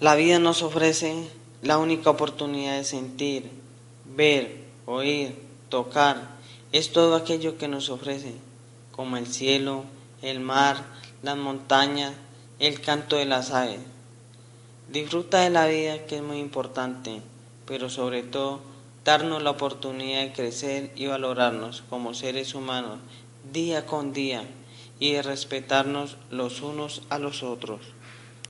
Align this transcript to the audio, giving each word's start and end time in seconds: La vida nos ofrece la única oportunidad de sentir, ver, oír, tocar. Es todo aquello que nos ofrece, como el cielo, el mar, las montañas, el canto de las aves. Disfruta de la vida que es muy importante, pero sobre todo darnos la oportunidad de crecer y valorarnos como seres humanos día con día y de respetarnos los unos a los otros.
La 0.00 0.14
vida 0.14 0.38
nos 0.38 0.62
ofrece 0.62 1.28
la 1.60 1.76
única 1.76 2.08
oportunidad 2.08 2.78
de 2.78 2.84
sentir, 2.84 3.50
ver, 4.06 4.64
oír, 4.86 5.36
tocar. 5.68 6.38
Es 6.72 6.90
todo 6.90 7.14
aquello 7.14 7.58
que 7.58 7.68
nos 7.68 7.90
ofrece, 7.90 8.32
como 8.92 9.18
el 9.18 9.26
cielo, 9.26 9.84
el 10.22 10.40
mar, 10.40 10.86
las 11.22 11.36
montañas, 11.36 12.14
el 12.60 12.80
canto 12.80 13.16
de 13.16 13.26
las 13.26 13.50
aves. 13.50 13.80
Disfruta 14.90 15.40
de 15.40 15.50
la 15.50 15.66
vida 15.66 16.06
que 16.06 16.16
es 16.16 16.22
muy 16.22 16.38
importante, 16.38 17.20
pero 17.66 17.90
sobre 17.90 18.22
todo 18.22 18.60
darnos 19.04 19.42
la 19.42 19.50
oportunidad 19.50 20.22
de 20.22 20.32
crecer 20.32 20.92
y 20.96 21.08
valorarnos 21.08 21.82
como 21.90 22.14
seres 22.14 22.54
humanos 22.54 23.00
día 23.52 23.84
con 23.84 24.14
día 24.14 24.44
y 24.98 25.12
de 25.12 25.20
respetarnos 25.20 26.16
los 26.30 26.62
unos 26.62 27.02
a 27.10 27.18
los 27.18 27.42
otros. 27.42 27.82